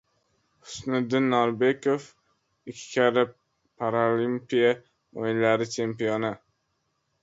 Husniddin 0.69 1.27
Norbekov– 1.33 2.07
ikki 2.73 2.89
karra 2.97 3.29
Paralimpiya 3.37 4.77
o‘yinlari 5.23 5.73
chempioni! 5.79 6.39